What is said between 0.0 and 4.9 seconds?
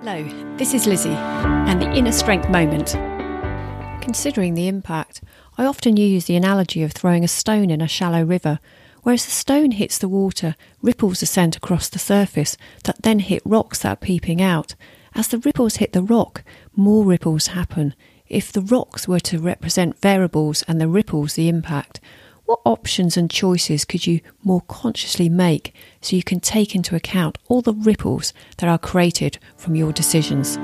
Hello, this is Lizzie and the Inner Strength Moment. Considering the